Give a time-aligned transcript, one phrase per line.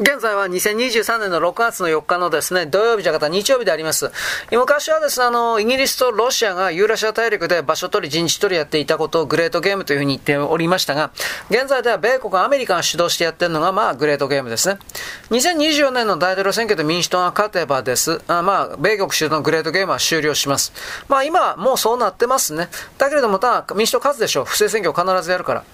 [0.00, 4.10] 現在は2023年の6月の4日のですね、土曜日じゃなかった日曜日であります。
[4.50, 11.10] 昔はですね、あの、イギリスとロシアがユーラシア大陸で場所取り、陣地取りやっていたことをグレートゲームというふうに言っておりましたが、
[11.50, 14.78] 現在では米国、アメリカが主導してやってるのが、まあ、グレートゲームですね。
[15.32, 20.72] 2024年の大統領選挙で民主党が勝てばです、あまあ、米国主導のグレートゲームは終了します。
[21.08, 22.70] まあ、今はもうそうなってますね。
[22.96, 24.44] だけれども、ただ、民主党勝つでしょう。
[24.46, 25.64] 不正選挙を必ずやるから。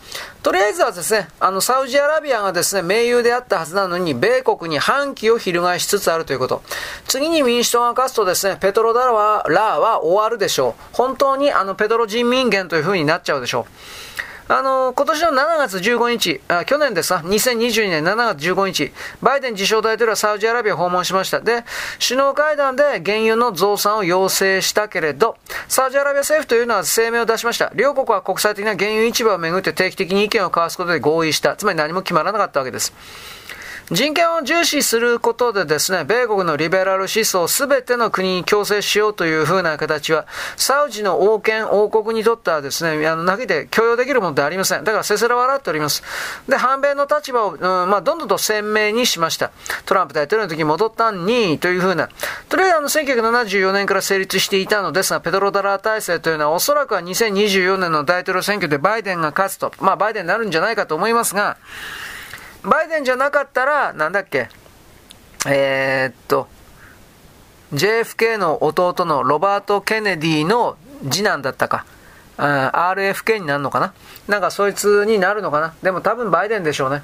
[0.43, 6.63] とりあえずはですね、あの、サウジアラビアがですね、盟友であったはずなのに、米国に反旗を翻しつつあるということ。
[7.07, 10.83] 次に民主党が勝つとですね、ペトロダラは、ラーは終わるでしょう。
[10.93, 13.73] 本当にあの、ペトロ人民元という風になっちゃうでしょう。
[14.49, 21.41] あの、今年の7月15日、あ去年ですか、2022年7月15日、バイデン自称大統領はサウジアラビアを訪問しました。
[21.41, 21.65] で、
[22.07, 27.73] 首脳会談で原油の増産を要請したけれど、サウジアラビア政府というのは声明を出しました。
[27.75, 31.57] 両国は国際的な原油市場をめぐって定期的に意見を交わすことで合意した。
[31.57, 32.93] つまり何も決まらなかったわけです。
[33.93, 44.83] 人権を重視することでですね、米国のリベラル思想を全ての国に強制しようというふうな形は、サウジの王権、王国にとってはですね、あの、投げて許容できるものではありません。
[44.83, 46.03] だからせせら笑っております。
[46.49, 49.53] で、反米の立場を、うん、まあ、どんどんと鮮明にしました。
[49.85, 52.09] トランプ大統領の時に戻ったんに、というふうな。
[52.49, 61.57] とりあえずあの、1974年から成立していたのですが、ペドロダラー体制というのはおそらくは2024年の大統領選挙でバイデンが勝つと、まあ、バイデンになるんじゃないかと思いますが、
[62.67, 64.49] バイデンじゃなかったら、なんだっけ、
[65.47, 66.49] えー、っと、
[67.73, 70.77] JFK の弟のロバート・ケネディの
[71.11, 71.87] 次男だったか、
[72.37, 73.95] RFK になるのかな？
[74.29, 75.75] なんかそいつになるのかな？
[75.83, 77.03] でも多分バイデンでしょうね。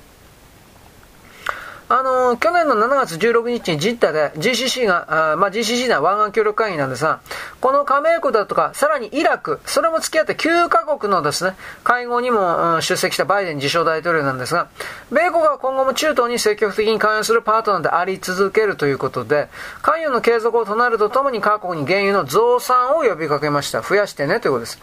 [1.93, 7.21] あのー、去年の7月16日にジッタで GCC が、あまあ、GCC な湾岸協力会議なんですが、
[7.61, 14.69] この加盟国だとか、さらにイラク、それも付き合って9カ国のですね、会合にも、うん、出席したバイデン自称大統領なんですが、
[15.11, 19.51] 米国は今後も中東に積極的に関与するパートナーであり続けるということで、
[19.83, 23.83] 関与の継続を唱えるとともに各国に原油の増産を呼びかけました。
[23.83, 24.81] 増やしてねということです。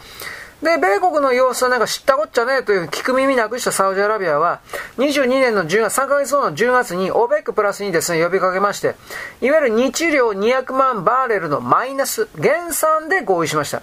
[0.62, 4.60] で、米国の様子はなんか知ったこっちゃねえという聞く耳なくしたサウジアラビアは、
[4.98, 8.94] 22年の10月、3ヶ月後の10月に OPEC プラスにですね、呼びかけまして、
[9.40, 13.80] いわゆる日量200万バーレルのマイナス、減産で合意しました。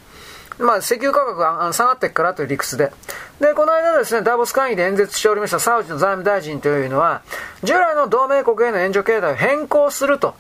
[0.60, 2.92] まあ、石油価格が下がっていくからという理屈で。
[3.40, 7.22] で、この間ですね、ダボス会議で演説しておりましたサウジの財務大臣というのは、
[7.64, 10.36] 従来の同盟国への援助形態を変更すると。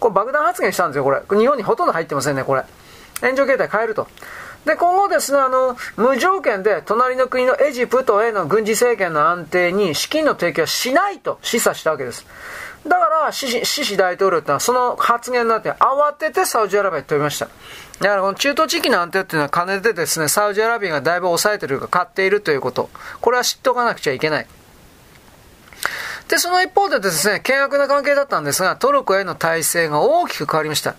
[0.00, 1.20] これ爆弾発言したんですよ、これ。
[1.36, 2.64] 日本にほとんど入ってませんね、これ。
[3.22, 4.08] 援助形態変えると。
[4.64, 12.26] で、今後ですね、あの、無条件で隣の国のエジプトへの軍事政権の安定に資金の提供はしないと示唆したわけです。
[12.86, 17.46] だから、シシシシ大統領ってのはその発言になって慌ててサウジアラビアに飛びました。
[18.00, 22.88] だからこの中東地域の安定っていうのは金でですね、サウジアラビアがだいぶ抑えてるか買っているということ。
[23.20, 24.46] これは知っておかなくちゃいけない。
[26.30, 30.94] で、その一方でですね、険悪な関係だったんですが、トルコへの体制が大きく変わりました。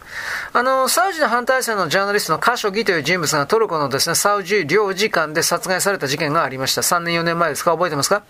[0.52, 6.82] あの、サウジの反対戦のジャーナリストのカショギという人物がトルコのですね、サウジ領事館で殺害された事件がありました。
[6.82, 7.72] 3年4年前ですか？
[7.72, 8.24] 覚えてますか？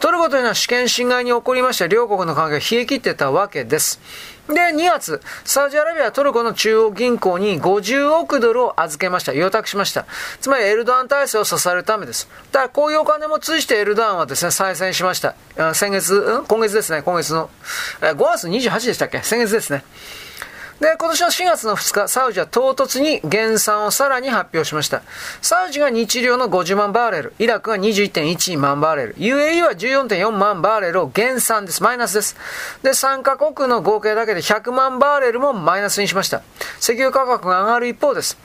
[0.00, 4.00] トルコというのは主権侵害に起こりまして両国の関係が冷え切ってたわけです。
[4.54, 9.32] で、2月、サウジアラビアはトルコの中央銀行に50億ドルを預けました。
[9.32, 10.06] 予託しました。
[10.40, 12.28] つまりエルドアン体制を支えるためです。
[12.52, 15.34] だからこういうお金も通じてエルドアンはですね、再選しました。
[15.74, 17.50] 先月、今月ですね、今月の、
[18.00, 19.22] 5月28でしたっけ？
[19.22, 19.84] 先月ですね。
[20.80, 25.02] で、今年の4月の2日、サウジは唐突に減産をさらに発表しました。
[25.42, 31.82] サウジが日量の50万バーレル、イラクが21.1万バーレル、UAE は14.4万バーレルを減産です。
[31.82, 32.34] マイナスです。
[32.82, 36.40] で、3カ国の合計だけで100万バーレルもマイナスにしました。
[36.80, 38.38] 石油価格が上がる一方です。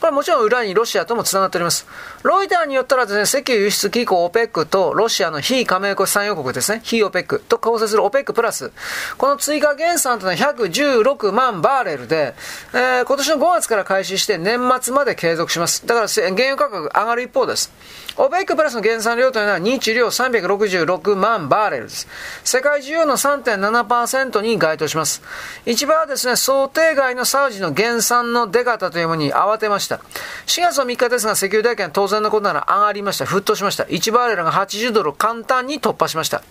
[0.00, 1.86] これはもちろん裏にロシアとも繋がっております。
[2.22, 8.70] ロイターによったらですね、石油輸出機構 OPEC とロシアの非加盟国産油国ですね、非 OPEC と構成する OPEC プラス、
[9.18, 12.34] この追加減産というのは116万バーレルで、
[12.72, 15.86] えー、今年の5月から開始して年末まで継続します。
[15.86, 17.72] だから原油価格上がる一方です。
[18.16, 22.06] OPEC プラスの減産量というのは日量366万バーレルです。
[22.44, 25.22] 世界需要の3.7%に該当します。
[25.64, 29.96] 一番はですね、想定外のサウジの減産の出方というものに慌てました。
[30.46, 33.24] 4月の3日ですが、石油代金は当然のことなら上がりました。
[33.24, 33.84] 沸騰しました。
[33.84, 36.42] 1バーレルが80ドル簡単に突破しました。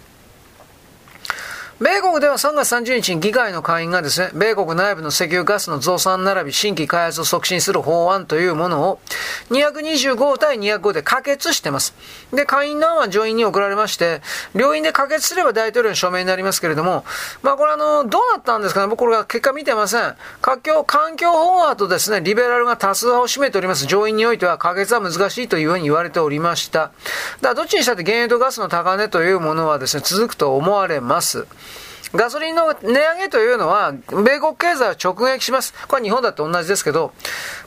[1.82, 9.00] 米国では3月30日に議会の会員がですね、米国内部の石油ガスの増産並び新規開発を促進する法案というものを
[9.50, 11.96] 225対205で可決しています。
[12.32, 14.22] で、会員の案は上院に送られまして、
[14.54, 17.04] 両院で可決すれば大統領の署名になりますけれども、
[17.42, 20.14] まあこれあの、どうなったんですかね僕これは結果見てません。
[20.40, 26.80] 環境、環境法案とですね、リベラルが多数派を占めております上院においては可決は難しいというふうに言われておりました。
[26.80, 26.94] だか
[27.42, 31.48] らどっちにしたって原油とガスの高値というものはですね、続くと思われます。
[32.14, 35.74] ガソリンの値上げというのは、米国経済を直撃します。
[35.88, 37.14] これは日本だと同じですけど、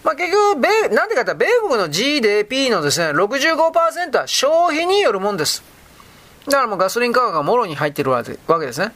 [0.02, 5.62] まあ、結局、米、なんでかって米国の GDP のですね、65%は消費によるもんです。
[6.46, 8.92] だからもうガソリン価格がもろに入っているわけですね。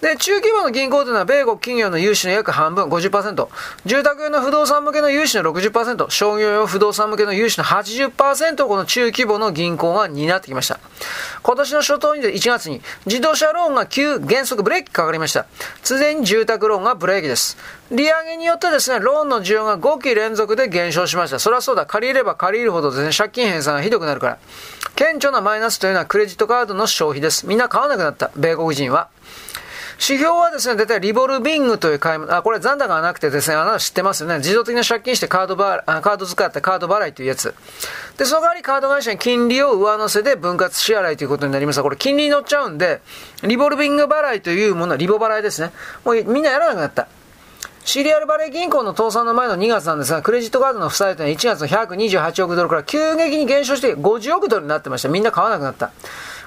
[0.00, 3.48] で、中規模の銀行というのは米国企業の融資の約半分、50%、
[3.84, 10.78] 住宅用の不動産向けの融資の60%、商業用不動産向けの融資の80%をこの中規模の銀行が担ってきました。
[11.42, 15.46] 今年の初頭に1月に自動車ローンが急原則ブレーキかかりました。
[15.82, 17.56] ついに住宅ローンがブレーキです。
[17.90, 21.40] 利上げによってですね、ローンの需要が5期連続で減少しました。
[21.40, 24.38] それはそうだ、借りれば借りるほどですね、借金返済がひどくなるから。
[24.94, 27.46] 顕著なマイナスというのはクレジットカードの消費です。
[27.46, 29.08] みんな買わなくなった、米国人は。
[30.00, 34.38] 指標はですね、大体リボルビングという買い物、あ、これ残高がなくてですね、あなた知ってますよね。
[34.38, 37.52] 自動的な借金してカードバカード使ってカード払いというやつ。
[38.16, 43.00] で、その代わりカード会社に金利を上乗せで分割支払いということになりますが、これ金利に乗っちゃうんで、
[43.42, 45.72] リボルビング払いというものはリボ払いですね。
[46.04, 47.08] もうみんなやらなくなった。
[47.84, 55.08] シリアルバレー銀行の倒産の前の2月なんですが、クレジットカードの負債というのは1月の128億ドルから急激に減少して50億ドルになってました。
[55.08, 55.90] みんな買わなくなった。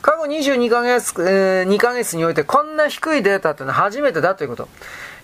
[0.01, 4.68] 過去22ヶ月、えー、2ヶ月においてこんな低いデータっていうのは初めてだということ。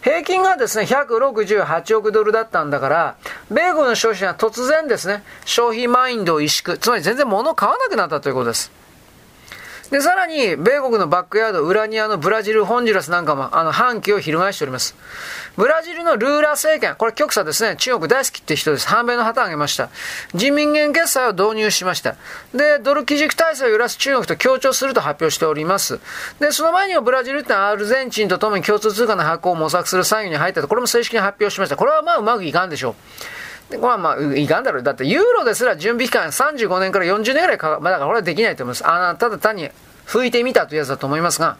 [0.01, 3.15] 平均がですね、168億ドルだったんだから、
[3.49, 8.71] 米国の消費者は突然ですね、消費マインドを萎縮、つまり全然物を買わなくなったということです。
[9.91, 14.95] で、さらに、米国のバックヤード、ウラニアのブラジル、ホンジュラスなんかも、あの、反旗を翻しております。
[15.55, 18.87] ブラジルのルーラ政権、これ極左ですね、中国大好きって人です。
[18.87, 19.89] 反米の旗を挙げました。
[20.35, 22.15] 人民元決済を導入しました。
[22.53, 25.99] で、ドル基軸体制を揺らす中国と協調すると発表しております。
[26.39, 31.77] で、その前にはブラジルってアルゼンチンとともに共通通貨の発行を模索する作業に入ったと、これも正式に発表しました。
[31.77, 32.95] これはまあうまくいかんでしょう。
[33.81, 34.83] まあまあ、いかんだろう。
[34.83, 38.87] だって、ユーロですら準備期間35年から40年ぐらいかか、まあ、だからこれはできないと思います。
[38.87, 39.69] あただ単に
[40.05, 41.57] 拭いてみたというやつだと思いますが、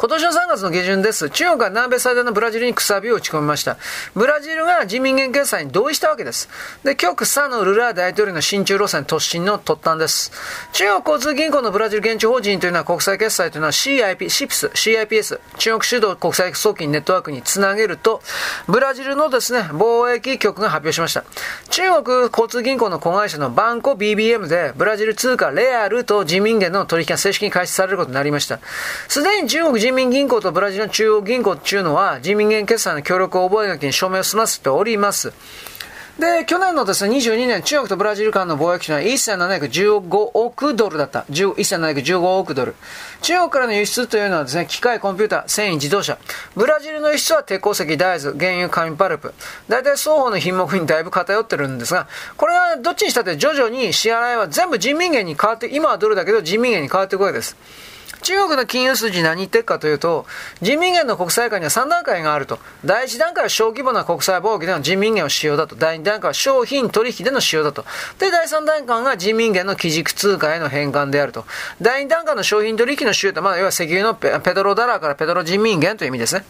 [0.00, 1.28] 今年の3月の下旬です。
[1.28, 3.76] 中国は南米最大のブラジルにくさびを打ち込みました。
[4.14, 6.48] ブラジルが人民元決済に同意したわけです。
[6.82, 10.32] で、極左のルラ大統領の親中路線突進の突端です。
[10.72, 18.22] 中国交通銀行のブラジル現地法人というのは国際決済というのは CIP、CIPS、CIPS、中国主導国際送金ネットワークにつなげると、
[18.68, 21.24] ブラジルのですね、貿易局が発表しました。
[21.68, 28.60] 中国交通銀行の子会社のバンコ BBM で、ブラジル通貨レアルと人民元の取引が正式に開始されることになりました。
[29.06, 35.32] すでに中国人人民銀行とブラジルの中央銀行っていうのは人民元決済の協力覚書に署名を済ませております。
[36.20, 41.24] で、去年のですね、22年、中国とブラジル間の貿易収は1715億ドルだった。
[41.30, 42.76] 1715億ドル。
[43.22, 46.18] 中国からの輸出というのはですね、機械、コンピューター、繊維、自動車。
[46.54, 49.34] ブラジルの輸出は鉄鉱石、大豆、原油、紙パルプ。
[49.68, 57.56] 大体双方の品目にだいぶ偏ってるんですが、これはどっちにしたって徐々に支払いは全部人民元に変わって、今はドルだけど人民元に変わっていくわけです。
[58.22, 60.26] 中国の金融筋何言ってるかというと、
[60.60, 62.58] 人民元の国際化には3段階があると。
[62.84, 65.76] 第1段階は小規模な国際貿易での人民元を使用だと。
[65.76, 67.84] 第2段階は商品取引での使用だと。
[68.18, 71.44] で、第3段階が人民元の基軸通貨への変換であると。
[71.80, 76.44] 第2段階の商品取引の使用と、まあ、要は石油のペドロダラーからペドロ人民元という意味ですね。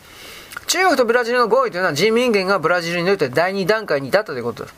[0.66, 4.74] 中国とブラジルの合意というのは人民元がブラジルにおいて第2段階に至ったということです。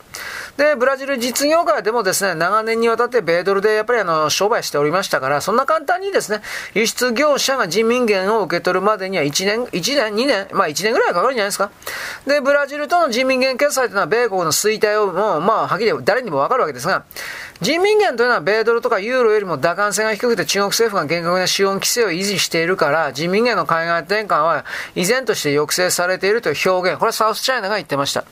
[0.56, 6.42] で、ブラジル実業界でもですね、長年にわたって米ドルでやっぱりあの、商売しておりましたから、そんな簡単にですね、
[6.74, 11.70] 輸出業者が人民元を受け取るまでには1年、1年、2年、まあ1年ぐらいかかるんじゃないですか。
[12.26, 17.04] で、ブラジルとの人民元決済というのは米国の衰退をもう、まあ、はっきり誰にもわかるわけですが、
[17.62, 28.24] 人民元というのは米ドルとかユーロよりも打感性が低くて中国政府が厳格な資本規制を維持しているから、人民元の海外転換は依然として抑制されているという表現、これはサウスチャイナが言ってました。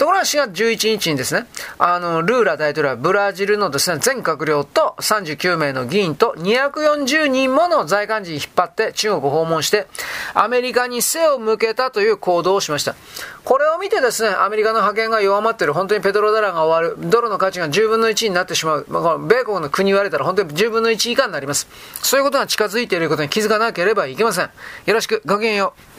[0.00, 1.44] ところが4月11日にですね、
[1.78, 9.88] あの、ルーラ大統領はブラジルのですね、全閣僚と39名の議員と240人もの在韓人引っ張って中国を訪問して、
[10.32, 12.96] アメリカに背を向けたという行動をしました。
[13.44, 21.68] これを見てですね、アメリカの覇権が弱まっている、本当にペトロダラが終わる、ドルの価値が10分の1になってしまう、まあ、米国の国言われたら本当に10分の1以下になります。
[22.02, 24.48] そういうことが近づいていることに気づかなければいけません。
[24.86, 25.89] よろしく、ごきげんよう。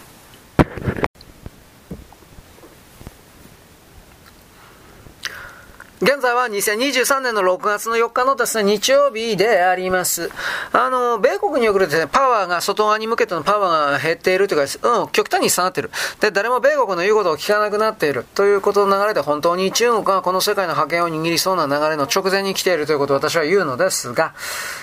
[6.02, 10.32] 現在は2023年の6月の4日のですね、日曜日であります。
[10.74, 15.92] あの、米国におけるですね、パワーが、外側に向けてのパワーが減っているというか、うん、極端に下がっている。
[16.20, 18.26] で、誰も米国の言うことを聞かなくなっている。
[18.34, 24.34] ということの流れで、本当に中国がこの世界の覇権を握りそうな流れの直前に来ているということを私は言うのですが、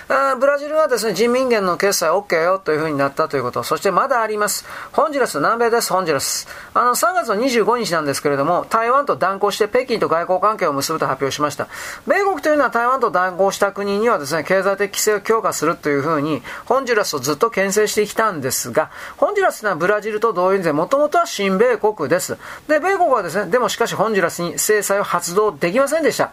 [0.08, 3.62] ブラジルはですね、人民元の決済 OK よというふうになったということ。
[3.62, 4.64] そしてまだあります。
[4.92, 6.48] ホンジュラス、南米です、ホンジュラス。
[6.72, 11.68] あの、3月の25日なんですけれども、台湾と断交して北京と外交関係を結ぶと発表しました。
[12.06, 22.38] 米国というのは台湾と断交した国にはですね、経済的規制を強化するというふうに、ホンジュラスをずっと牽制してきたんですが、ホンジュラスというのはブラジルと同様にもともとは親米国です。
[22.66, 26.32] で、米国はですね、でもしかしホンジュラスに制裁を発動できませんでした。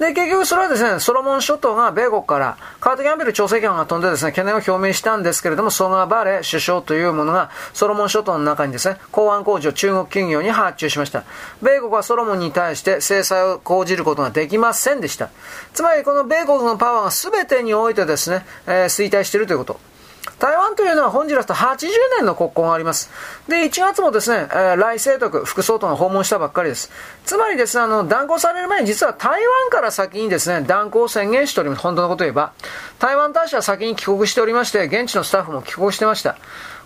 [0.00, 11.24] で、結局それはですね、ソロモン諸島が米国からカート・ギャャンベル調整官が飛んでですね、懸念を表明したんですけれども、ソガバレ首相というものがソロモン諸島の中にですね、港湾工事を中国企業に発注しました。
[11.62, 15.30] 米国はソロモンに対して制裁を講じることができませんでした。
[15.74, 19.91] つまりこの米国のパワーが全てにおいてですね、えー、衰退しているということ。
[20.38, 21.88] 台湾というのはホンジュラスと80
[22.18, 23.10] 年の国交があります。
[23.48, 26.90] で、1月もですね、えー、来清徳副総統が訪問したばっかりです。
[27.24, 31.82] つまりですね、あの、断交される前に実は台湾から先にですね、断交を宣言しております。
[31.82, 32.52] 本当のこと言えば。
[33.00, 36.36] 台湾大使は先に帰国しておりまして、現地のスタッフも帰国してました。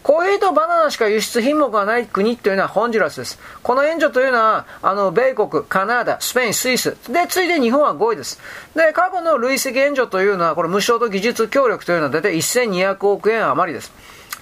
[0.07, 3.41] コーヒーとバナナしか輸出品目がない国というのはホンジュラスです。
[3.65, 6.97] この援助というのは、あの、米国、カナダ、スペイン、スイス。
[7.13, 8.39] で、ついで日本は5位です。
[8.77, 13.93] で、過去の累積援助というのは、これ無償と技術協力というのは大体1200億円余りです。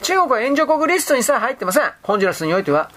[0.03, 1.91] 中国は援助国リストにさえ入ってません。
[2.03, 2.91] ホンジュラスにおいては。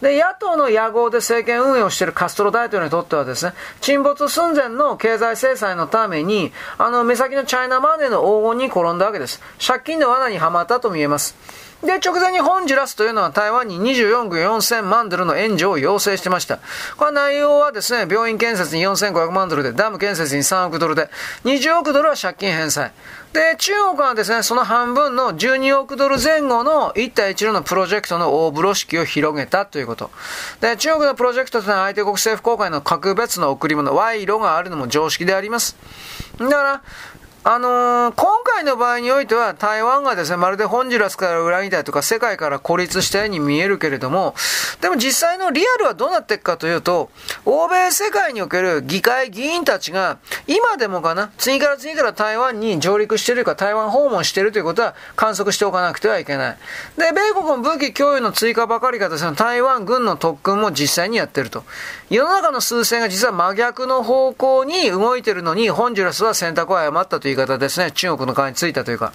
[0.00, 3.52] で、野党の野合で政権運営をしているカストロ大統領にとってはですね、
[3.82, 9.42] 沈没寸前の経済制裁のために、あの、目先のチャイナマネーの黄金に転んだわけです。
[9.64, 11.36] 借金の罠にはまったと見えます。
[11.82, 16.60] で、直前にホンジュラスというのは台湾に24億4000万ドルの援助を要請してました。
[16.96, 21.10] これ内容はですね、病院建設に4500万ドルで、ダム建設に3億ドルで、
[21.44, 22.92] 20億ドルは借金返済。
[23.34, 30.10] で、中国はですね、その半分の12億ドル前後の一帯一路のプロジェクトの大風呂敷を広げたということ。
[30.60, 35.76] で、中国のプロジェクトというのは相手国政府公開の格別の贈り物、賄賂があるのも常識であります。
[36.38, 36.82] だから、
[37.46, 44.34] あのー、今回の場合においては台湾がですね、まるでホンジュラスから裏切ったとか世界から孤立したように見えるけれども、
[44.80, 47.10] でも実際のリアルはどうなっていくかというと、
[47.44, 56.56] 欧米世界における議会議員たちが今でもかな、次から次から台湾に上陸しているか台湾訪問しているということは観測しておかなくてはいけない。
[56.96, 61.64] で、米国の武器供与の追加ばかりかですね、台湾軍の特訓も実際にやってると。
[62.10, 69.12] 世の中の数勢が実は真逆の方向に動いてるのに、ホンジュラスは選択を誤ったという言い方ですね、中国の側についたというか。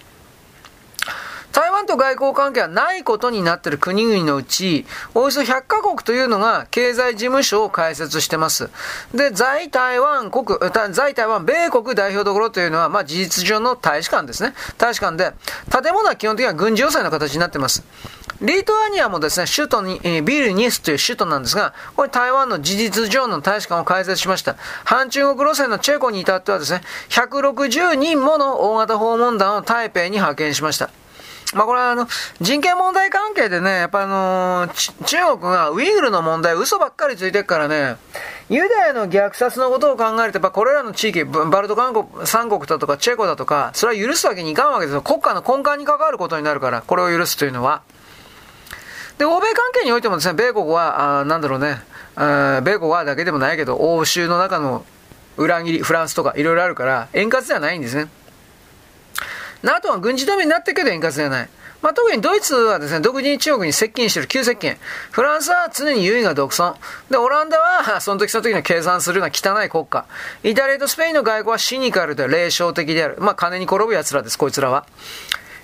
[1.51, 8.69] 台湾と外交関係はないことになっている国々のうち、およそ100カ国というのが経済事務所を開設してます。
[9.13, 10.45] で、在台湾国、
[10.91, 14.53] 在台湾米国代表どころというのは、まあ事実上の大使館ですね。
[14.77, 15.33] 大使館で、
[15.71, 17.83] 建物は基本的には軍事要塞の形になってます。
[18.41, 24.55] リトアニアもですね、首都に、えー、ビルニスという首都なんですが、これ台湾の事実上の大使館を開設しました。
[24.85, 30.89] 反中国路線のチェコに至ってはですね、160人もの大型訪問団を台北に派遣しました。
[31.55, 32.07] まあこれはあの、
[32.41, 37.95] 人権問題関係でね、やっぱあのー、中国がウイグルの問題嘘ばっかりついてるからね、
[38.49, 45.01] ユダヤの虐殺のことを考えると、やっぱこれらの地域、バルト韓国、三国だとかチェコだとか、それは許すわけにいかんわけですよ。
[45.01, 47.81] 国家の根幹に関わることになるから、これを許すというのは。
[49.17, 51.81] で、欧米関係においてもですね、米国は、あなんだろうね、
[52.15, 54.85] 米国はだけでもないけど、欧州の中の
[55.37, 58.07] 裏切り、フランスとかいろいろあるから、円滑ではないんですね。
[59.63, 61.49] NATO は軍事同盟になってけど円滑ではない。
[61.81, 64.75] まあ、特にドイツはですね、独自に中国に接近している、急接近。
[65.11, 66.75] フランスは常に優位が独尊。
[67.09, 70.05] で、オランダは、その時その時の計算するような汚い国家。
[70.43, 73.15] イタリアとスペインの外交はシニカルで霊障的である。
[73.19, 74.85] まあ、金に転ぶ奴らです、こいつらは。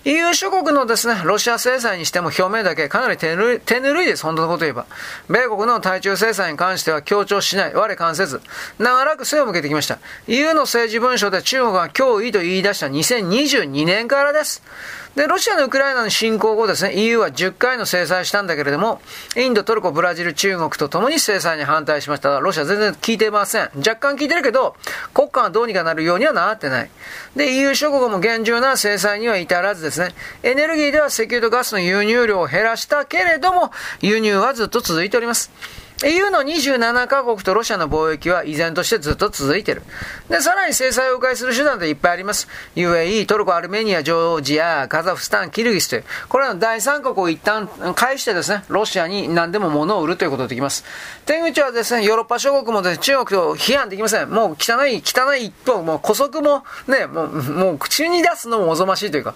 [0.05, 4.85] EU 諸国のですね、ロシア制裁にしても表明だけかなり手ぬるい手ぬるいです、本当のこと言えば。
[5.29, 8.39] 米国の対中制裁に関しては強調しない、我関せず、
[8.77, 9.97] 長らく背を向けてきました。
[10.27, 14.61] EU の政治文書で中国が脅威と言い出した2022年からです。
[15.15, 19.01] で、ロシアのウクライナの侵攻後ですね、EU は10回の制裁したんだけれども、
[19.37, 23.69] インド、トルコ、ブラジル、中国と共に制裁に反対しましたが、ロシア全然聞いてません。
[23.77, 24.75] 若干聞いてるけど、
[25.13, 26.89] 国家がどうにかなるようにはなってない。
[27.35, 35.49] で、EU 諸国も厳重な制裁には至らずですね、エネルギーでは石油とガスの輸入量を減らしたけれども、輸入はずっと続いております。
[36.03, 39.83] EU の27カ国とロシアの貿易は依然としてずっと続いている。
[40.29, 42.49] で、さらに制裁を迂回する手段でいっぱいあります。
[42.75, 50.83] UAE、トルコ、アルメニア、ジョージア、カザフスタン、キルギスという、これらの第三国を一旦返してですね、ロシアに何でも物を売るということができます。
[51.25, 54.29] 手口はですね、ヨーロッパ諸国もですね、中国と批判できません。
[54.29, 59.33] もう汚い、汚い一方、もう古速もね、もう、もう口に出すのもおぞましいというか。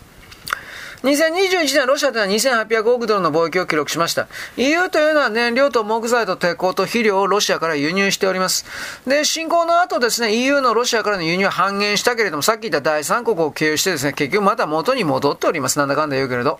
[1.04, 4.28] 2021年、ロシアでは2800億ドルの貿易を記録しました。
[4.58, 8.66] EU というのは燃料と木材と鉄鋼と肥料をロシアから輸入しております。
[9.08, 15.80] で、侵攻の後ですね、EU のロシアからの輸入は半減したけれども、さっき言った第三国を経由してですね、結局また元に戻っております。
[15.80, 16.60] なんだかんだ言うけれど。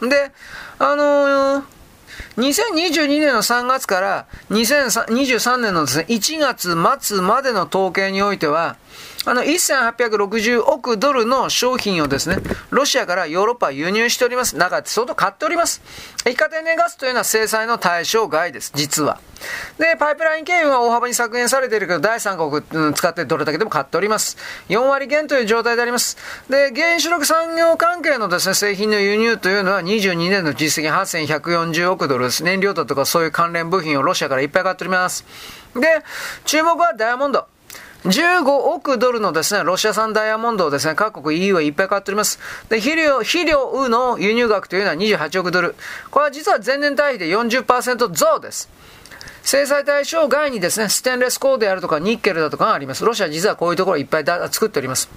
[0.00, 0.32] で、
[0.78, 1.76] あのー
[2.36, 8.76] 2022年の3月から2023年のですね、1月末までの統計においては、
[9.26, 12.38] あの、1860億ドルの商品をですね、
[12.70, 14.56] ロシアからヨーロッパ輸入しております。
[14.56, 15.82] 中で相当買っております。
[16.24, 19.18] 液化天然ガスというのは制裁の対象外です、実は。
[19.78, 24.36] で、パイプライン経由が大幅に削減されているけど、第三国、うん、使ってどれだけでも買っております。
[24.68, 26.16] 4割減という状態であります。
[26.48, 32.44] で、原子力産業関係のですね、製品の輸入というのは22年の実績8140億ドルです。
[32.44, 35.24] 燃料だとかそういう関連部品をロシアからいっぱい買っております。
[35.74, 36.02] で、
[36.44, 37.46] 注目はダイヤモンド。
[38.06, 42.38] 15億ドルのですね、ロシア産ダイヤモンドをですね、各国 EU はいっぱい買っております。
[42.68, 45.74] で、肥料、肥料の輸入額というのは28億ドル。
[46.10, 48.68] これは実は前年対比で40%増です。
[49.42, 53.04] 制裁対象外にですね、ステンレス鋼であるとかニッケルだとかがあります。
[53.04, 55.08] ロシア実はこういうところいっぱい作っております。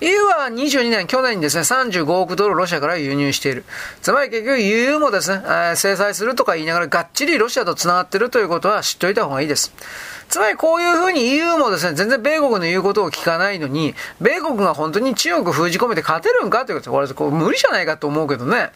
[0.00, 3.64] EU は22年、去年にですね、35億ドルロシアから輸入している。
[4.02, 9.72] つまり結局 EU もですね、えー、制裁するとか言いながらがっちりロシアと繋がってるということは知っておいた方がいいです。
[10.28, 18.72] つまりこういうふうに EU もですね、全然米国の言うことを聞かないのに、米国が本当に中国封じ込めて勝てるんかということこれこれ無理じゃないかと思うけどね。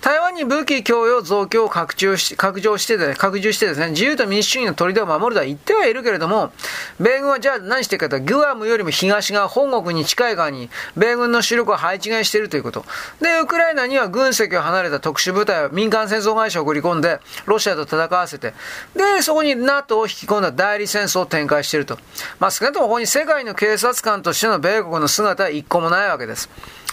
[0.00, 6.52] 台湾に武器供与増強を拡張し拡張してで、拡充してですね、自由と民主主義の砦を守るとは言ってはいるけれども、
[7.00, 12.84] 米軍はじゃあ何してるかとグアムよりも東側、本国に近い側に、米軍の主力を配置換えしているということ。
[13.20, 18.54] で、ウクライナには軍籍を離れた特殊部隊を民間戦争会社を送り込んで、ロシアと戦わせて、
[18.94, 21.98] で、そこに NATO を引き込んだ代理戦争を展開していると。
[22.38, 26.48] まあ、少なくともここに世界の警察官としての米国の姿は一個もないわけです。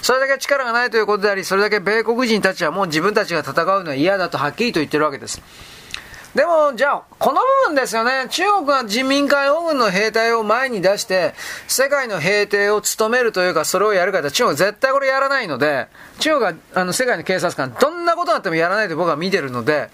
[0.06, 5.42] それだけ力がないということであり、それだけ米国人たちはもう自分たちが戦うのは嫌だとはっきりと言ってるわけです。
[6.36, 8.28] でも、じゃあ、この部分ですよね。
[8.30, 11.34] 中国が人民解放軍の兵隊を前に出して、
[11.68, 15.88] 世界の兵隊を務めるというか、それをやるか中国絶対これやらないので、
[16.20, 19.90] 中国が、あの、世界の警察官、どんなことがあってもやらないと僕は見てるので、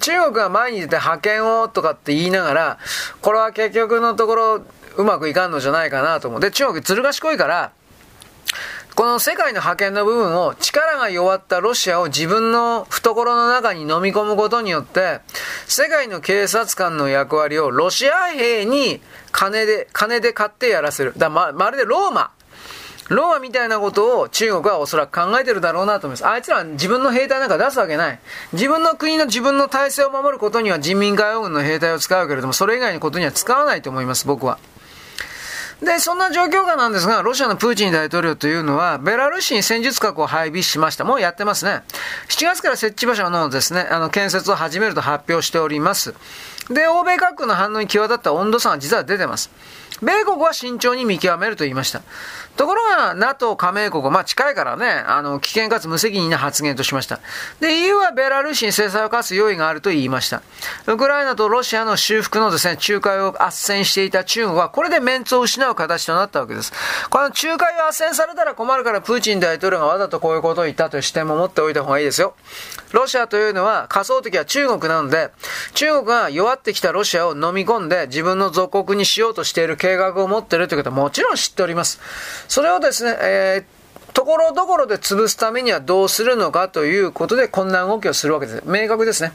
[0.00, 2.78] 中国が前に出て派遣をとかって言いながら、
[3.20, 4.62] これは結局のところ、
[4.94, 6.40] うまくいかんのじゃないかなと思う。
[6.40, 7.72] で、中国ずる賢いから、
[9.00, 15.20] この世界の覇権の部分を力が弱ったロシアを自分の懐の中に飲み込むことによって、
[15.66, 19.00] 世界の警察官の役割をロシア兵に
[19.32, 21.14] 金で、金で買ってやらせる。
[21.16, 22.30] だま、まるでローマ。
[23.08, 26.26] ローマみたいなことを中国はおそらく考えてるだろうなと思います。
[26.26, 28.18] あいつらは自分の兵隊なんか出すわけない。
[28.52, 34.58] 自分の国の自分の体制を守ることには人民解放軍の兵隊を使うけれども、それ以外のことには使わないと思います、僕は。
[35.82, 41.04] で、そんな状況下なんですが、ロシアのプーチン大統領というのは、ベラルーシに戦術核を配備しました。
[41.04, 41.82] もうやってますね。
[42.28, 46.14] 7月から設置場所のですね、あの、建設を始めると発表しております。
[46.68, 49.50] で、欧米各国の反応に際立った温度差が実は出てます。
[50.02, 52.02] 米国は慎重に見極めると言いました。
[52.56, 57.20] ところが、NATO 加盟国、まあ近いからね、あの、危険かつ無責任な発言としました。
[57.60, 60.42] で、EU はベラルーシに制裁を科す用意があると言いました。
[60.86, 66.72] ウクライナとロシアの修復のですね、仲介を斡旋していた中国は、これでメンツを失う形となったわけです。
[67.08, 72.34] この仲介を斡旋されたら困るから、プーチン大統領がわざとこういうことを言ったという視点も持っておいた方がいいですよ。
[72.92, 75.30] ロシアというのは仮想的は中国なので、
[75.74, 82.00] 中国が弱ってきたロシアを飲み込んで自分の属国にしようとしている計画を持っているということはもちろん知っております。
[82.50, 88.62] それをですね、えー、ところどころで潰すためにはどうするのかということでこんな動きをするわけです。
[88.66, 89.32] 明確ですね。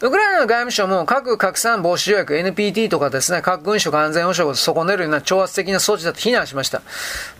[0.00, 6.82] ウクライナの外務省も核拡散防止条約 NPT とかですね、核軍縮安全保障を損ねるような挑発的な措置だと非難しました。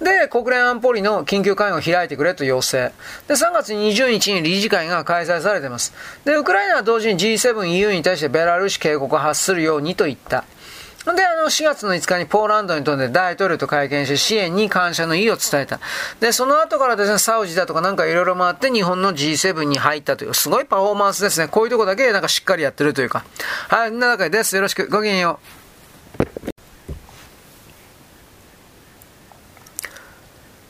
[0.01, 2.93] で、国連安保理の緊急会合を開いてくれと要請。
[3.27, 5.93] で、3月20日に理事会が開催されています。
[6.25, 10.45] で、ウクライナは同時に G7 EU に対してベラルーシ警告を発するようにと言った。
[11.05, 15.81] で、あの、4月の5日にポーランドに飛んで大統領と会見して支援に感謝の意を伝えた。
[16.21, 21.49] で、その後からですね、サウジだとかなんかいろいろ回って日本の G7 に入ったという、すごいパフォーマンスですね。
[21.49, 23.25] こういうとこだけなんかしっかりやってるというか。
[23.69, 24.57] はい、みんなわけです。
[24.57, 24.89] よろしく。
[24.89, 25.68] ごきげんよう。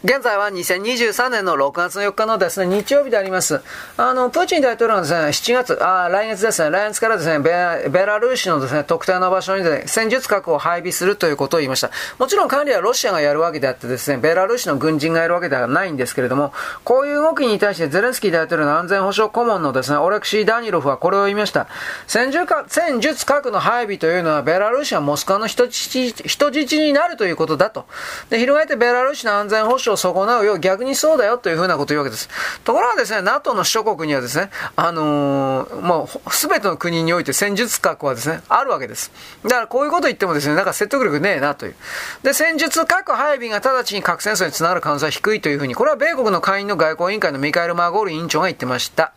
[0.05, 3.61] 現在は2023年の6月4日のですね、日曜日であります。
[3.97, 11.91] あの、プーチン大統領はですね、7月、あ来月ですね、来月からですね、ベベラルーシのですね、特定の場所にで、ね、戦術核を配備するということを言いました。
[12.17, 16.53] もちろん管理はロシアがやるわけであってですね、ベラルーシの軍人がやるわけではないんですけれども、
[16.85, 21.67] こういう動きに対してゼレンスキー大統領の安全保障顧問のですね、オレクシー・ダニロフはこれを言いました。
[22.07, 27.87] 戦術戦術核の配備というのは、ベラルーシはモスクワの人質人質になるということだと。
[28.31, 32.29] で、翻ってベラルーシの安全保障損なうよ、逆にそうだよというふうなことを言うわけです。
[32.65, 39.11] ところがですね、NATO の諸国にはですね、あのー、もう、すべての国において戦術核はですね、あるわけです。
[39.45, 41.75] だからこういうこと言ってもですね、なんか説得力ねえなという。
[42.23, 49.13] で、戦術核配備が直ちに核戦争につながる可能性は低いというふうに、これは米国の会員の外交委員会のミカエル・マーゴール委員長が言ってました。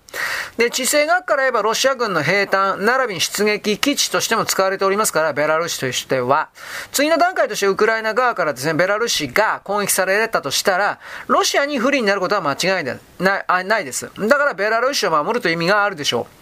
[0.57, 6.49] で、地政学から言えばロシア軍の兵隊、並びに出撃基地としても使われておりますから、ベラルーシとしては、
[6.91, 14.09] 次の段階としてウクライナ側からですね、ベラルーシが攻撃されたとしたら、ロシアに不利になることは間違いないないです。
[14.17, 16.41] だからベラルーシを守るという意味があるでしょう。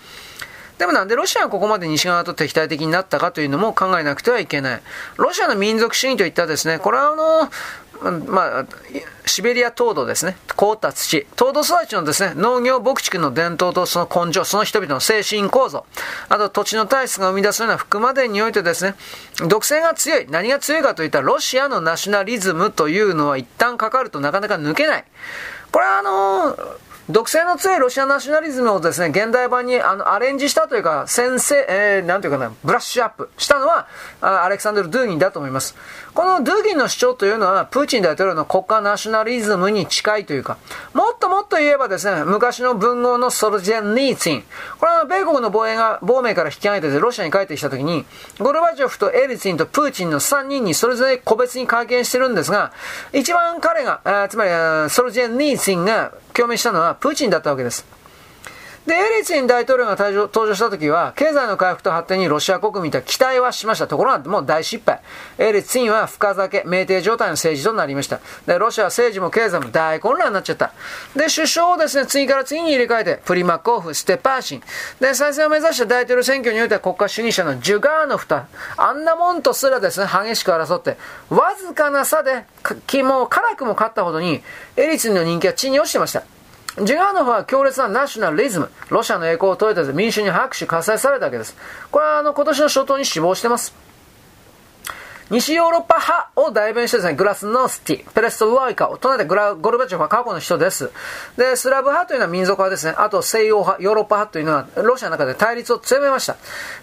[0.79, 4.82] でもなんでロシアがここまで西側と敵対的になったかというのも考えなくてはいけない。
[5.17, 7.49] ロシアの民族主義といったですね、これはあの、
[8.01, 8.65] まあ、
[9.25, 10.38] シベリア凍土ですね。
[10.55, 11.27] 凍った土。
[11.35, 15.85] 凍土育ちのですね、農業牧畜の伝統とその根性、その人々の精神構造、
[16.29, 18.95] あと土地の体質が生み出すような服までにおいてですね、
[19.47, 20.27] 毒性が強い。
[20.29, 25.05] 何が強いかといったら、ロシアのナショナリズムというのは一旦かかるとなかなか抜けない。
[25.71, 33.88] これはあのー独性の強いロシアナショナリズムをですね、現代版にあのアレンジしたというか、先生、えー、なんていうかな、ブラッシュアップしたのは、
[34.22, 35.76] アレクサンドル・ドゥーギンだと思います。
[36.13, 40.60] このドゥーギンの主張というのは、プーチン大統領の国家ナショナリズムに近いというか、
[40.93, 44.43] もっともっと言えばですね、昔の文豪のソルジェンニーツィン、
[44.80, 48.06] これは米国の防衛が、亡命から引き上げてロシアに帰ってきたときに、
[48.38, 52.72] ゴルバチョフとエリツィンとプーチンの3人にそれぞれ個別に会見してるんですが、
[53.13, 54.52] 一番彼が、つまり
[54.91, 57.98] ソルジェンニーツィンが共鳴したのはプーチンだったわけです。
[58.89, 63.86] で、エリツィン大統領が登場した時は、経済の回復と発展にロシア国民とは期待はしました。
[63.86, 64.99] ところが、もう大失敗。
[65.38, 68.19] エリツィンは深酒、酩酊状態の政治となりました。
[68.47, 70.73] で、ロシアは政治も経済も大混乱になっちゃった。
[71.15, 74.63] で、首相をですね、次から次に入れ替えて、プリマコフ、ステパーシン。
[74.99, 78.39] で、再選を目指した大統領選挙においては国家主義者のジュガーノフと、
[78.75, 80.97] あんなもんとすらですね、激しく争って、
[81.30, 82.43] わずかな差で、
[83.04, 84.41] もう辛くも勝ったほどに、
[84.78, 86.23] エリツィンの人気は地に落ちてました。
[86.85, 91.55] ジガーノフは強烈なナショナリズム、ロシアの栄光を問えて民主に拍手喝采されたわけです。
[91.91, 93.88] これはあの今年の初頭に死亡してます。
[95.29, 100.89] 西ヨーロッパ派を代弁してですね、グラスノスティ、ペレストロイカを唱えてグラゴルバチョフは過去の人です。
[101.37, 102.95] で、スラブ派というのは民族派ですね。
[102.97, 106.35] あと西洋派、ヨーロッパ派というのはロシアの中で対立を強めました。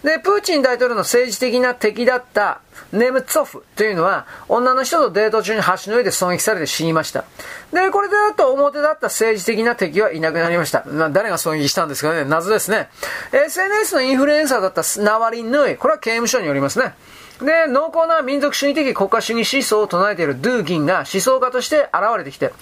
[0.04, 2.60] で、プーチン大統領の政治的な敵だった
[2.92, 7.24] ネムツォフというのは女の人とデート中に橋の上で狙撃されて死にました。
[7.72, 10.84] で、これでだと表だった政治的な敵はいなくなりました。
[10.86, 12.90] まあ、誰が狙撃したんですかね謎ですね。
[13.32, 16.94] SNS のインフルエンサーだったナワリンヌイ、これは刑務所におりますね。
[17.40, 22.52] で、濃厚な民族主義的国家主義思想を唱えているドゥーギンが思想家として現れてきて、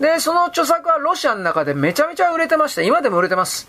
[0.00, 2.82] で、その著作はロシアの中でめちゃめちゃ売れてました。
[2.82, 3.68] 今でも売れてます。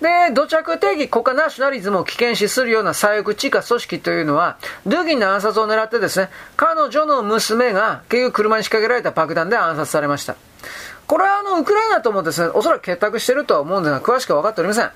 [0.00, 10.36] で、土着定義国家ナショナリズムを危険視するような左翼地下組織というのは、ドゥーギンの暗殺を狙ってですね、彼女の娘が結局車に仕掛けられた爆弾で暗殺されました。
[11.06, 14.90] これはあの、ウクライナともですね、おそらく結託してるとは思うんですが、詳しくは分かっておりません。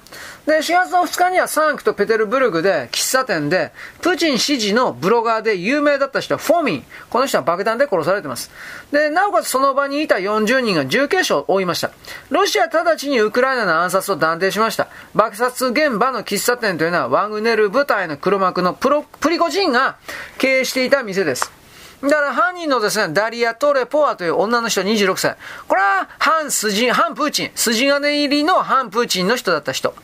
[0.45, 3.71] で、4月の2日にはサンクトペテルブルグで、喫茶店で、
[4.01, 6.85] プーチン支持のブロガーで有名だった人はフォーミン。
[7.11, 8.51] この人は爆弾で殺されてます。
[8.91, 11.93] で、なおかつその場にいた40人が重軽傷を負いました。
[12.31, 14.89] ロシア直ちにウクライナの暗殺を断定しました。
[15.15, 19.97] 爆殺現場の喫茶店というのは、ワグネル部隊の黒幕のプロプリコジンが
[20.39, 21.60] 経営していた店です。
[22.03, 25.37] だから犯人のですね、ダリア・トレポワという女の人26歳。
[25.69, 29.95] これは反筋、反プーチン、筋金入りの反プーチンの人だった人。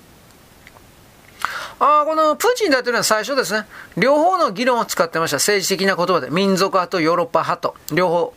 [1.79, 5.37] あこのプーチン大統領は最初ですね、両方の議論を使ってました。
[5.37, 6.31] 政治的な言葉で。
[6.31, 7.77] 民族派とヨーロッパ派と。
[7.95, 8.35] 両方。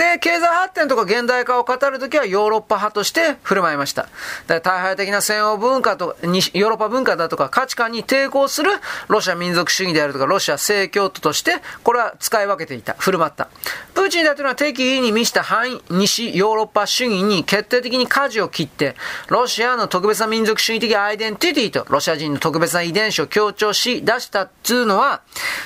[0.00, 4.08] で、経済発展とか現代化を語るときはヨーロッパ派として振る舞いました。
[4.46, 8.70] 大敗的な西欧文化と、ヨーロッパ文化だとか価値観に抵抗する
[9.08, 13.50] ロシア民族主義であるとか、ロシア正教徒として、これは使い分けていた、振る舞った。
[13.92, 18.96] プーチン大統領は敵意に満ちた反西ヨーロッパ主義に決定的に舵を切って、
[19.28, 25.20] ロシアの特別な民族主義的アイデンティティとロシア人の特別な遺伝子を強調し出したっていうのは、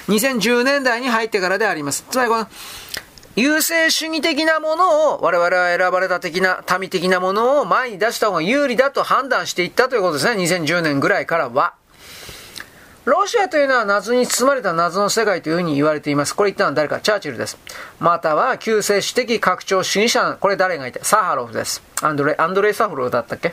[0.08, 2.04] 2010年代に入ってからであります。
[2.10, 2.48] つまりこの、
[3.36, 10.40] 優勢主義的なものを、我々は選ばれた的な、民的なものを前に出した方が有利だと判断していったということですね。
[10.42, 11.74] 2010年ぐらいからは。
[13.04, 16.34] ロシアというのは謎に包まれた謎の世界というふうに言われています。
[16.34, 17.58] これ言ったのは誰かチャーチルです。
[18.00, 21.82] または救世主的拡張主義者、これ誰がいてサハロフです。
[22.00, 23.52] アンドレ、アンドレイ・サハロフだったっけ？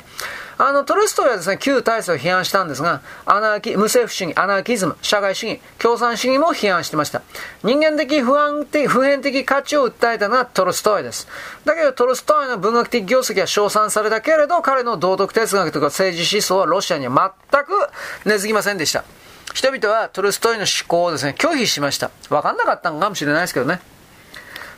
[0.63, 7.23] あの、トルストイはですね、旧体制を批判したんですが、アナーキ、無政府主義、アナーキズム、社会主義、共産主義も批判してました。
[7.63, 11.27] 人間的不安的、普遍的価値を訴えたのはトルストイです。
[11.65, 17.71] だけど、トルストイの文学的業績は称賛されたけれど、彼の道徳哲学とか政治思想はロシアには全く
[18.25, 19.03] 根付きませんでした。
[19.55, 22.11] 人々はトルストイの思考をですね、拒否しました。
[22.29, 23.81] わかんなかったのかもしれないですけどね。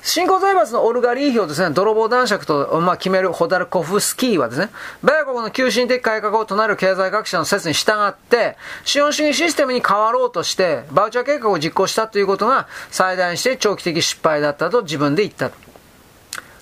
[0.06, 4.70] 新興財閥のオルガリーヒをですね、泥棒男爵と、まあ、決めるホダルコフスキーはですね、
[5.02, 15.52] 米国の急進的改革を唱える経済学者の説に従って、資本主義システムに変わろうとして、バウチャー計画を実行したということが最大にして長期的失敗だったと自分で言った。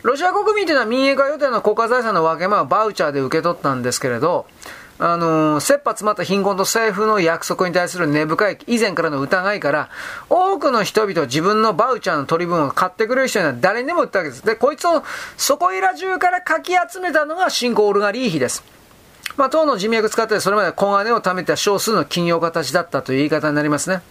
[0.04, 4.46] ロシア国民というのは民営化予定の国家財産の分け間をバウチャーで受け取ったんですけれど、
[5.04, 9.90] あの、切羽詰まった貧困と政府の約束に対する根深い以前からの疑いから、
[10.30, 14.46] 多くの人々自分のバウチャーの取り分を買ってくれる人には誰にでも売ったわけです。
[14.46, 15.04] で、こいつを
[15.38, 18.64] そこいら中からかき集めたのが新興オルガリーヒです。
[19.38, 24.04] まあ、党の人脈使ってそれまで小金を貯めた少数の企業家たちだったという言い方になりますね。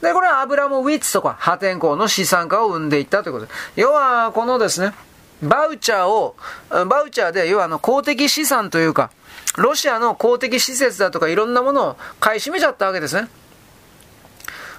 [0.00, 3.52] で、これはアブラモウィッツとか破天荒の資産家を生んでいったということで。
[3.76, 4.94] 要は、このですね、
[5.42, 6.36] バウチャーを、
[6.70, 9.10] バウチャーで、要はあの公的資産というか、
[9.56, 13.28] ロシアの公的施設だとかいろんなものを買い占めちゃったわけですね。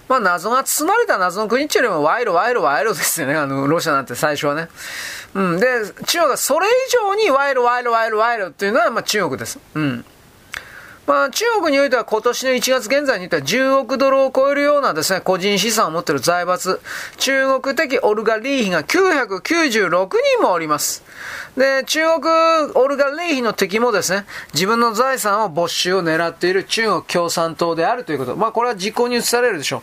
[0.09, 3.35] まあ謎が包まれた謎の国っていうよりも賄賂、賄賂、賄賂ですよね。
[3.35, 4.67] あの、ロシアなんて最初はね。
[5.33, 5.59] うん。
[5.59, 5.65] で、
[6.05, 9.59] 中国がそれ以上に賄賂、賄賂、賄賂、賄賂っていうのは、まあ中国です。
[9.75, 10.05] うん。
[11.05, 16.79] まあ、中国においては今年の1月現在に言ったら10億ドルを超えるようなですね、個人資産を持っている財閥、
[17.17, 21.03] 中国的オルガリーヒが996人もおります。
[21.57, 22.25] で、中国
[22.75, 28.37] オルガリーヒの敵もですね、自分の財産を没収を狙っている中国共産党であるということ。
[28.37, 29.81] まあ、これは実行に移されるでしょう。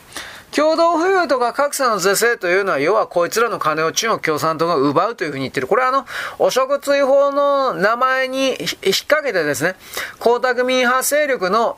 [0.51, 5.67] 共同富裕とか格差の是正というのは、要はこいつらの金を中国共産党が奪うというふうに言ってる。
[5.67, 6.05] これはあの、
[6.39, 8.57] 汚職追放の名前に引っ
[9.07, 9.75] 掛けてですね、
[10.19, 11.75] 江沢民派勢力の、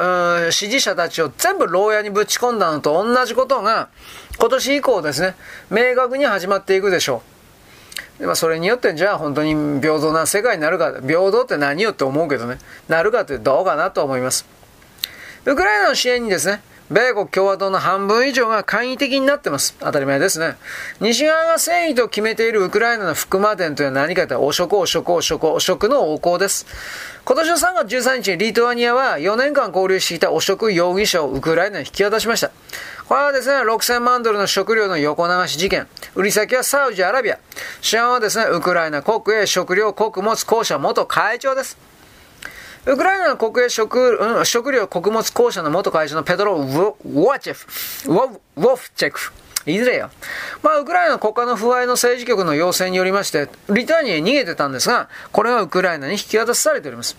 [0.51, 3.89] 支持者たちを全部牢屋にぶち込んだのと同じことが、
[4.39, 5.35] 今年以降ですね、
[5.69, 7.33] 明確に始まっていくでしょう。
[8.19, 12.57] でまあ、それによってじゃあ本当に平等な世界になるか、平等って何よって思うけどね、
[12.87, 14.45] なるかってどうかなと思います。
[15.45, 19.75] ウクライナの支援にですね、米国共和党の半分以上が簡易的になってます。
[19.79, 20.55] 当たり前ですね。
[20.99, 26.65] 西側が戦意と決めているウクライナの福間伝というのは何かというと、汚職、汚職、汚職、汚職の横行です。
[27.25, 32.51] 今年の3月13日にリトアニアは4年間交流していた汚職容疑者をウクライナに引き渡しました。
[33.07, 35.87] これはですね、6000万ドルの食料の横流し事件。
[36.15, 37.39] 売り先はサウジアラビア。
[37.81, 41.92] 主案はですね、ウクライナ国営食料穀物公社元会長です。
[42.85, 49.19] ウクライナの国営食,、うん、食料穀物公社の元会長のペトロ・ウォーチェフ、ウォウォフチェク。
[49.65, 50.09] いずれよ。
[50.61, 57.15] まあ、ウクライナ国家の不愛の政治局の要請によりまして、リターニアに逃げてたんですが、これがウクライナに引き渡されております。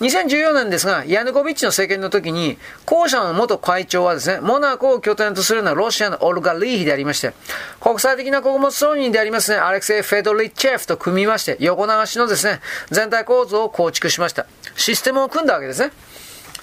[0.00, 2.56] 2014年ですが、ヤヌコビッチの政権の時に、
[2.86, 7.32] 後者の元会長はですね、モナコを拠点とするのはロシアのオルガ・リーヒでありまして、
[7.80, 14.46] 国際的な穀物商人でありますね、アレクセイ・フェドリッチェフと組みまして、横流しのですね、全体構造を構築しました。
[14.76, 15.90] システムを組んだわけですね。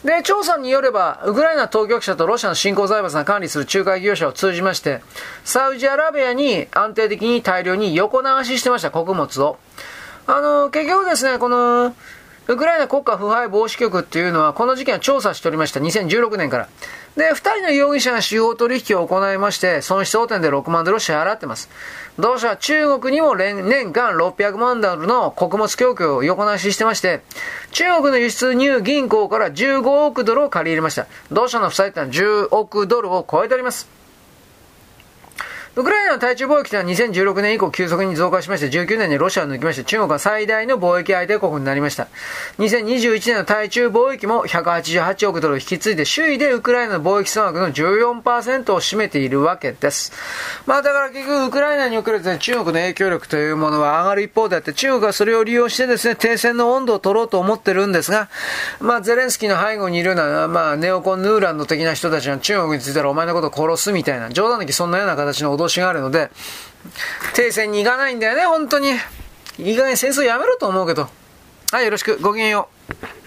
[0.05, 5.01] で、調査によれば、ウクライナ当局者とロシアの新興財閥が管理する仲介業者を通じまして、
[5.43, 9.57] サウジアラビアに安定的に大量に横流ししてました、穀物を。
[10.27, 11.95] あの、結局ですね、この、
[12.47, 15.79] ウクライナ国家腐敗防止局っていうのは、この事件は調査しておりました。
[15.79, 16.69] 2016年から。
[17.17, 21.69] で、二人の容疑者が司法取引を行いまして、損失補填で6万ドルを支払ってます。
[22.19, 27.21] 同社は中国にも年間600万ドルの穀物供給を横なししてまして、
[27.71, 31.07] 中国の輸出入銀行から15億ドルを借り入れました。
[31.31, 34.04] 同社の負債ってのは10億ドルを超えております。
[35.77, 42.07] ウクライナの対中貿易というのは2016年以降急速に増加しまして、19年にロシアを抜きまして、中国は最大の貿易相手国になりました。
[42.59, 50.13] 2021年の対中貿易も188億ドルを引き継いで、首位でウクライナの貿易総額の14%を占めているわけです。
[50.65, 58.29] まあだから結局ウクライナにおけるですね、中国の影響力というものは上がる一方であって、中国はそれを利用してですね、停戦の温度を取ろうと思ってるんですが、
[58.79, 66.31] まあゼレンスキーの背後にいるような、まあネオコンヌーランド的な人たちが中国についたらお前のことを殺すみたいな、冗談的そんなような形の脅しがあるので、
[67.33, 68.91] 停戦に行かないんだよね、本当に。
[69.57, 71.09] いい加減戦争やめろと思うけど。
[71.71, 72.17] はい、よろしく。
[72.21, 73.24] ごきげんよう。